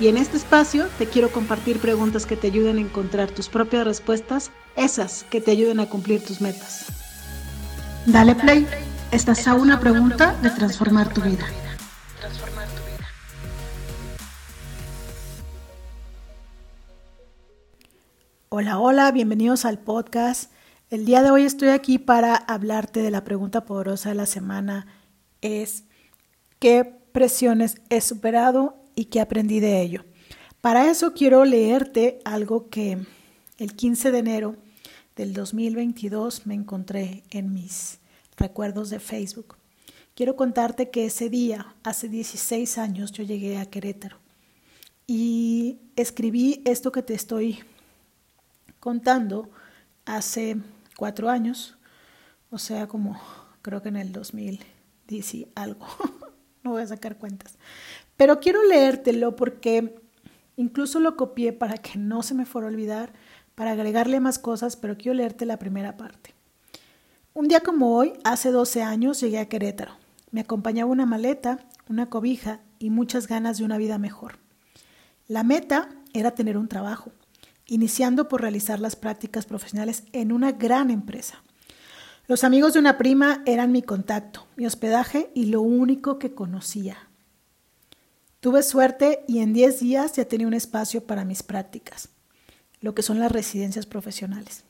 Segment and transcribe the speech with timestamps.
[0.00, 3.84] Y en este espacio te quiero compartir preguntas que te ayuden a encontrar tus propias
[3.84, 6.86] respuestas, esas que te ayuden a cumplir tus metas.
[8.04, 8.66] Dale play,
[9.12, 11.46] estás a una pregunta de transformar tu vida.
[18.48, 20.50] Hola, hola, bienvenidos al podcast.
[20.90, 24.88] El día de hoy estoy aquí para hablarte de la pregunta poderosa de la semana.
[25.40, 25.84] Es,
[26.58, 30.04] ¿qué presiones he superado y qué aprendí de ello.
[30.60, 32.98] Para eso quiero leerte algo que
[33.58, 34.56] el 15 de enero
[35.16, 37.98] del 2022 me encontré en mis
[38.36, 39.56] recuerdos de Facebook.
[40.14, 44.18] Quiero contarte que ese día, hace 16 años, yo llegué a Querétaro
[45.06, 47.60] y escribí esto que te estoy
[48.80, 49.50] contando
[50.04, 50.56] hace
[50.96, 51.76] cuatro años,
[52.50, 53.20] o sea, como
[53.62, 55.86] creo que en el 2010 y algo,
[56.64, 57.58] no voy a sacar cuentas.
[58.16, 60.00] Pero quiero leértelo porque
[60.56, 63.12] incluso lo copié para que no se me fuera a olvidar,
[63.54, 66.34] para agregarle más cosas, pero quiero leerte la primera parte.
[67.34, 69.92] Un día como hoy, hace 12 años, llegué a Querétaro.
[70.30, 74.38] Me acompañaba una maleta, una cobija y muchas ganas de una vida mejor.
[75.28, 77.12] La meta era tener un trabajo,
[77.66, 81.42] iniciando por realizar las prácticas profesionales en una gran empresa.
[82.26, 86.96] Los amigos de una prima eran mi contacto, mi hospedaje y lo único que conocía.
[88.40, 92.08] Tuve suerte y en 10 días ya tenía un espacio para mis prácticas,
[92.80, 94.64] lo que son las residencias profesionales.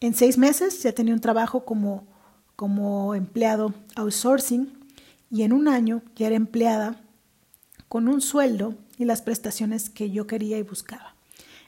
[0.00, 2.04] En seis meses ya tenía un trabajo como,
[2.56, 4.72] como empleado outsourcing
[5.30, 7.00] y en un año ya era empleada
[7.88, 11.14] con un sueldo y las prestaciones que yo quería y buscaba.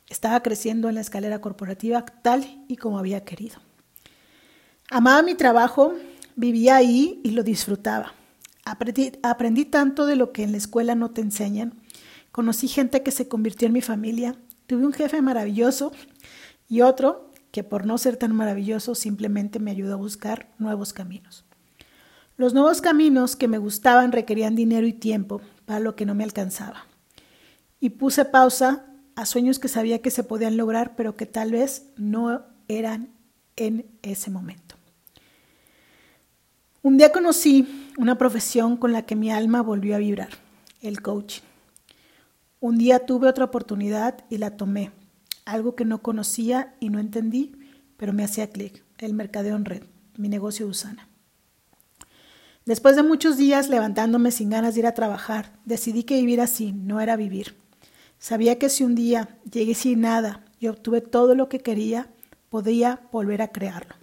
[0.08, 3.68] Estaba creciendo en la escalera corporativa tal y como había querido.
[4.91, 5.94] Amaba mi trabajo,
[6.34, 8.15] vivía ahí y lo disfrutaba.
[8.65, 11.75] Aprendí, tanto de lo que en la escuela no te enseñan.
[12.32, 14.37] Conocí gente que se convirtió en mi familia.
[14.66, 15.93] Tuve un jefe maravilloso
[16.69, 21.44] y otro que por no ser tan maravilloso simplemente me ayudó a buscar nuevos caminos.
[22.37, 26.25] Los nuevos caminos que me gustaban requerían dinero y tiempo para lo que no me
[26.25, 26.87] alcanzaba.
[27.81, 31.91] Y puse pausa a sueños que sabía que se podían lograr, pero que tal vez
[31.97, 33.10] no eran
[33.56, 34.68] en ese momento.
[36.81, 40.28] Un día conocí una profesión con la que mi alma volvió a vibrar,
[40.81, 41.43] el coaching.
[42.61, 44.93] Un día tuve otra oportunidad y la tomé,
[45.44, 47.53] algo que no conocía y no entendí,
[47.97, 49.83] pero me hacía clic, el mercadeo en red,
[50.17, 51.09] mi negocio de Usana.
[52.65, 56.72] Después de muchos días levantándome sin ganas de ir a trabajar, decidí que vivir así
[56.72, 57.56] no era vivir.
[58.21, 62.09] Sabía que si un día llegué sin nada y obtuve todo lo que quería,
[62.50, 63.97] podía volver a crearlo.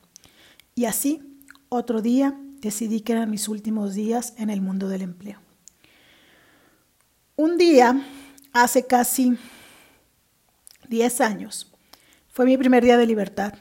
[0.73, 1.21] Y así,
[1.69, 5.39] otro día, decidí que eran mis últimos días en el mundo del empleo.
[7.35, 8.03] Un día,
[8.53, 9.37] hace casi
[10.89, 11.71] 10 años,
[12.27, 13.53] fue mi primer día de libertad.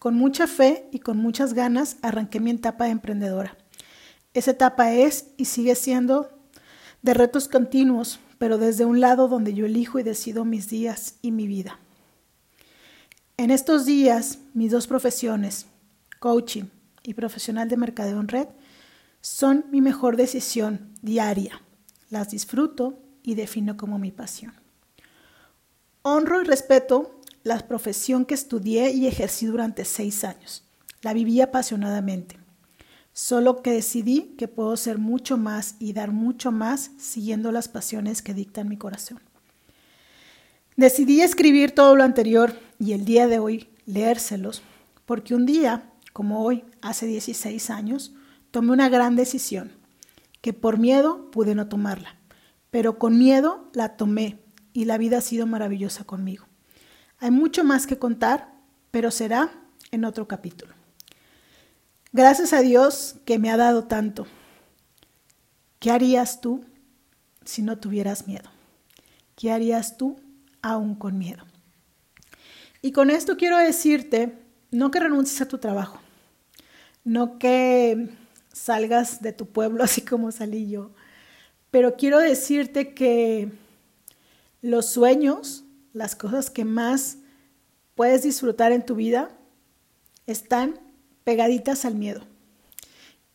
[0.00, 3.56] Con mucha fe y con muchas ganas arranqué mi etapa de emprendedora.
[4.34, 6.28] Esa etapa es y sigue siendo
[7.02, 11.30] de retos continuos, pero desde un lado donde yo elijo y decido mis días y
[11.30, 11.78] mi vida.
[13.36, 15.66] En estos días, mis dos profesiones,
[16.18, 16.64] coaching
[17.08, 18.48] y profesional de mercadeo en red
[19.22, 21.62] son mi mejor decisión diaria.
[22.10, 24.52] Las disfruto y defino como mi pasión.
[26.02, 30.64] Honro y respeto la profesión que estudié y ejercí durante seis años.
[31.00, 32.36] La viví apasionadamente.
[33.14, 38.20] Solo que decidí que puedo ser mucho más y dar mucho más siguiendo las pasiones
[38.20, 39.20] que dictan mi corazón.
[40.76, 44.60] Decidí escribir todo lo anterior y el día de hoy leérselos,
[45.06, 48.12] porque un día como hoy, hace 16 años,
[48.50, 49.70] tomé una gran decisión,
[50.40, 52.16] que por miedo pude no tomarla,
[52.72, 54.40] pero con miedo la tomé
[54.72, 56.48] y la vida ha sido maravillosa conmigo.
[57.20, 58.52] Hay mucho más que contar,
[58.90, 59.52] pero será
[59.92, 60.74] en otro capítulo.
[62.10, 64.26] Gracias a Dios que me ha dado tanto.
[65.78, 66.64] ¿Qué harías tú
[67.44, 68.50] si no tuvieras miedo?
[69.36, 70.18] ¿Qué harías tú
[70.62, 71.44] aún con miedo?
[72.82, 74.36] Y con esto quiero decirte,
[74.72, 76.00] no que renuncies a tu trabajo,
[77.08, 78.10] no que
[78.52, 80.90] salgas de tu pueblo así como salí yo,
[81.70, 83.50] pero quiero decirte que
[84.60, 87.18] los sueños, las cosas que más
[87.94, 89.30] puedes disfrutar en tu vida,
[90.26, 90.78] están
[91.24, 92.22] pegaditas al miedo.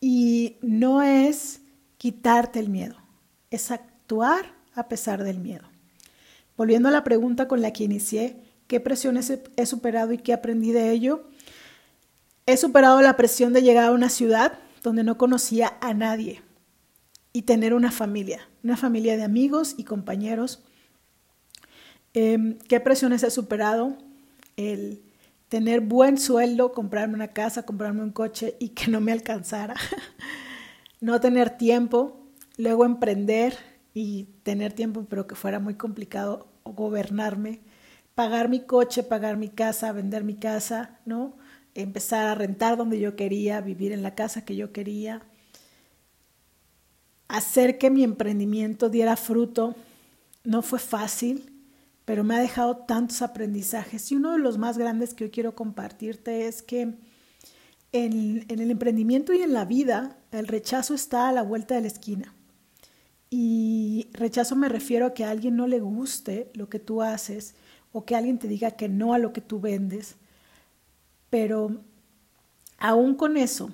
[0.00, 1.60] Y no es
[1.96, 2.96] quitarte el miedo,
[3.50, 5.64] es actuar a pesar del miedo.
[6.56, 8.36] Volviendo a la pregunta con la que inicié,
[8.66, 11.24] ¿qué presiones he superado y qué aprendí de ello?
[12.46, 16.42] He superado la presión de llegar a una ciudad donde no conocía a nadie
[17.32, 20.62] y tener una familia, una familia de amigos y compañeros.
[22.12, 23.96] Em, ¿Qué presiones he superado?
[24.56, 25.02] El
[25.48, 29.74] tener buen sueldo, comprarme una casa, comprarme un coche y que no me alcanzara.
[31.00, 33.56] no tener tiempo, luego emprender
[33.94, 37.62] y tener tiempo, pero que fuera muy complicado gobernarme,
[38.14, 41.36] pagar mi coche, pagar mi casa, vender mi casa, ¿no?
[41.74, 45.22] Empezar a rentar donde yo quería, vivir en la casa que yo quería,
[47.28, 49.74] hacer que mi emprendimiento diera fruto.
[50.44, 51.52] No fue fácil,
[52.04, 54.12] pero me ha dejado tantos aprendizajes.
[54.12, 56.94] Y uno de los más grandes que hoy quiero compartirte es que
[57.92, 61.82] en, en el emprendimiento y en la vida, el rechazo está a la vuelta de
[61.82, 62.34] la esquina.
[63.30, 67.54] Y rechazo me refiero a que a alguien no le guste lo que tú haces
[67.92, 70.16] o que alguien te diga que no a lo que tú vendes.
[71.34, 71.82] Pero
[72.78, 73.72] aún con eso,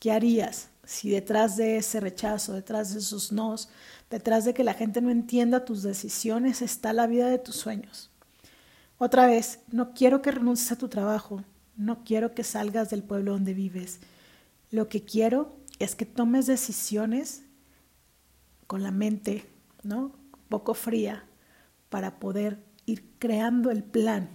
[0.00, 3.68] ¿qué harías si detrás de ese rechazo, detrás de esos nos,
[4.08, 8.10] detrás de que la gente no entienda tus decisiones, está la vida de tus sueños?
[8.96, 11.44] Otra vez, no quiero que renuncies a tu trabajo,
[11.76, 14.00] no quiero que salgas del pueblo donde vives.
[14.70, 17.42] Lo que quiero es que tomes decisiones
[18.66, 19.44] con la mente,
[19.82, 20.12] ¿no?
[20.48, 21.26] Poco fría
[21.90, 24.30] para poder ir creando el plan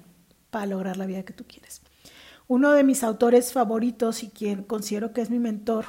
[0.52, 1.82] para lograr la vida que tú quieres.
[2.48, 5.86] Uno de mis autores favoritos y quien considero que es mi mentor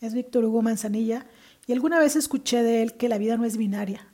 [0.00, 1.26] es Víctor Hugo Manzanilla
[1.66, 4.06] y alguna vez escuché de él que la vida no es binaria,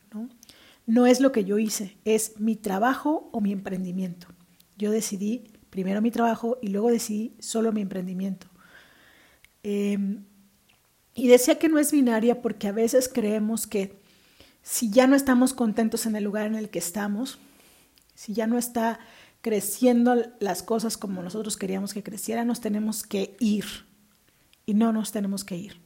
[0.86, 1.06] ¿no?
[1.06, 4.28] Es lo que yo hice, es mi trabajo o mi emprendimiento.
[4.76, 8.46] Yo decidí primero mi trabajo y luego decidí solo mi emprendimiento.
[9.62, 9.98] Eh,
[11.14, 14.00] y decía que no es binaria porque a veces creemos que
[14.62, 17.38] si ya no estamos contentos en el lugar en el que estamos,
[18.14, 18.98] si ya no está
[19.44, 23.66] creciendo las cosas como nosotros queríamos que crecieran, nos tenemos que ir.
[24.64, 25.82] Y no nos tenemos que ir.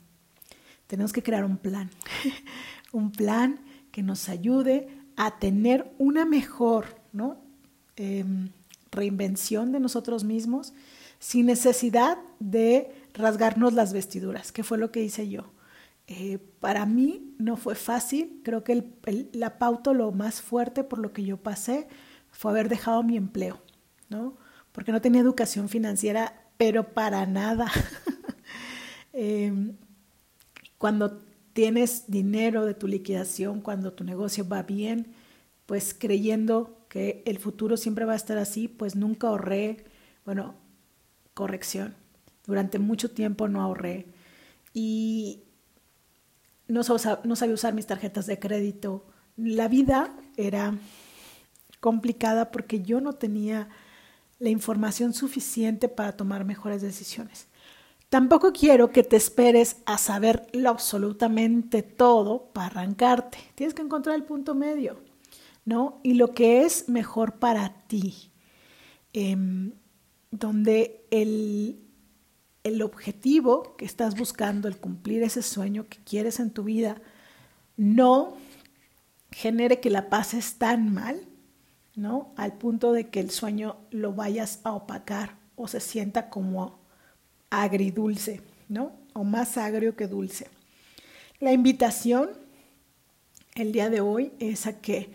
[0.86, 1.90] Tenemos que crear un plan.
[2.92, 3.58] un plan
[3.90, 7.42] que nos ayude a tener una mejor ¿no?
[7.96, 8.50] Em,
[8.92, 10.72] reinvención de nosotros mismos
[11.18, 15.50] sin necesidad de rasgarnos las vestiduras, que fue lo que hice yo.
[16.06, 18.92] Eh, para mí no fue fácil, creo que
[19.32, 21.88] la pauta, lo más fuerte por lo que yo pasé,
[22.38, 23.60] fue haber dejado mi empleo,
[24.10, 24.36] ¿no?
[24.70, 27.66] Porque no tenía educación financiera, pero para nada.
[29.12, 29.74] Em,
[30.76, 31.18] cuando
[31.52, 35.08] tienes dinero de tu liquidación, cuando tu negocio va bien,
[35.66, 39.86] pues creyendo que el futuro siempre va a estar así, pues nunca ahorré,
[40.24, 40.54] bueno,
[41.34, 41.96] corrección,
[42.46, 44.06] durante mucho tiempo no ahorré
[44.72, 45.42] y
[46.68, 49.04] no, sabía usar mis tarjetas de crédito.
[49.36, 50.78] La vida era
[51.80, 53.68] complicada porque yo no tenía
[54.38, 57.48] la información suficiente para tomar mejores decisiones.
[58.08, 63.38] Tampoco quiero que te esperes a saber lo absolutamente todo para arrancarte.
[63.54, 65.00] Tienes que encontrar el punto medio,
[65.66, 66.00] ¿no?
[66.02, 68.30] Y lo que es mejor para ti,
[69.12, 69.72] em,
[70.30, 71.80] donde el,
[72.64, 77.02] el objetivo que estás buscando, el cumplir ese sueño que quieres en tu vida,
[77.76, 78.36] no
[79.30, 81.28] genere que la pases tan mal,
[81.98, 82.32] ¿no?
[82.36, 86.78] Al punto de que el sueño lo vayas a opacar o se sienta como
[87.50, 88.92] agridulce, ¿no?
[89.14, 90.46] O más agrio que dulce.
[91.40, 92.30] La invitación
[93.56, 95.10] el día de hoy es a que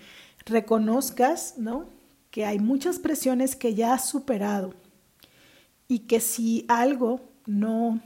[0.45, 1.87] reconozcas, ¿no?
[2.31, 4.73] Que hay muchas presiones que ya has superado
[5.87, 8.01] y que si algo no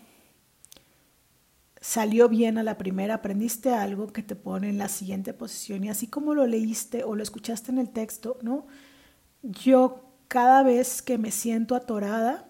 [1.81, 5.89] salió bien a la primera, aprendiste algo que te pone en la siguiente posición y
[5.89, 8.67] así como lo leíste o lo escuchaste en el texto, ¿no?
[9.43, 12.50] Yo cada vez que me siento atorada,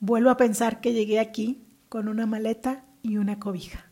[0.00, 3.90] vuelvo a pensar que llegué aquí con una maleta y una cobija.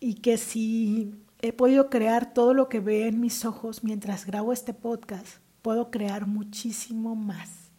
[0.00, 4.52] Y que si he podido crear todo lo que ve en mis ojos mientras grabo
[4.52, 7.70] este podcast, puedo crear muchísimo más.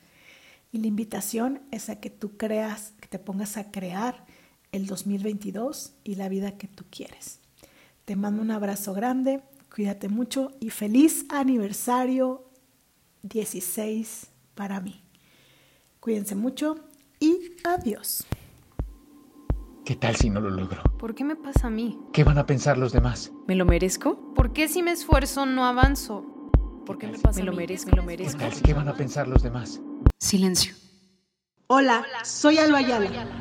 [0.71, 4.25] Y la invitación es a que tú creas, que te pongas a crear
[4.71, 7.39] el 2022 y la vida que tú quieres.
[8.05, 9.41] Te mando un abrazo grande,
[9.73, 12.43] cuídate mucho y feliz aniversario
[13.23, 15.01] 16 para mí.
[15.99, 16.77] Cuídense mucho
[17.19, 18.25] y adiós.
[19.85, 20.83] ¿Qué tal si no lo logro?
[20.97, 21.99] ¿Por qué me pasa a mí?
[22.13, 23.31] ¿Qué van a pensar los demás?
[23.47, 24.33] ¿Me lo merezco?
[24.33, 26.25] ¿Por qué si me esfuerzo no avanzo?
[26.85, 28.39] ¿Por qué me pasa me lo merezco, me lo merezco.
[28.63, 29.79] ¿Qué van a pensar los demás?
[30.19, 30.73] Silencio.
[31.67, 33.40] Hola, soy Alba Ayala.